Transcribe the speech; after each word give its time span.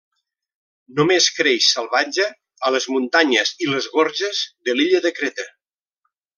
Només 0.99 1.27
creix 1.39 1.67
salvatge 1.73 2.25
a 2.69 2.73
les 2.77 2.89
muntanyes 2.95 3.53
i 3.67 3.71
les 3.75 3.91
gorges 3.99 4.43
de 4.67 4.79
l'illa 4.81 5.07
de 5.09 5.17
Creta. 5.21 5.51